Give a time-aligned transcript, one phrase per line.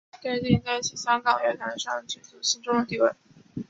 [0.19, 3.13] 奠定其在香港乐坛上举足轻重的地位。